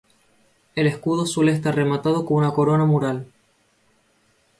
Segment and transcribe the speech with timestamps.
[0.73, 3.27] El escudo suele estar rematado con una corona mural.